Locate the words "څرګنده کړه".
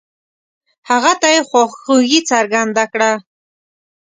2.29-3.11